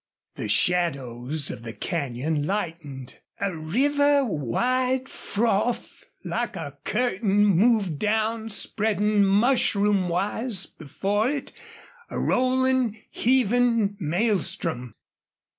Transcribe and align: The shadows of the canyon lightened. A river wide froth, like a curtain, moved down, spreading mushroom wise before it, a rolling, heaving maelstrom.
The 0.33 0.47
shadows 0.49 1.51
of 1.51 1.61
the 1.61 1.73
canyon 1.73 2.47
lightened. 2.47 3.19
A 3.39 3.55
river 3.55 4.25
wide 4.25 5.07
froth, 5.07 6.05
like 6.25 6.55
a 6.55 6.79
curtain, 6.83 7.45
moved 7.45 7.99
down, 7.99 8.49
spreading 8.49 9.23
mushroom 9.23 10.09
wise 10.09 10.65
before 10.65 11.29
it, 11.29 11.51
a 12.09 12.19
rolling, 12.19 12.97
heaving 13.11 13.95
maelstrom. 13.99 14.95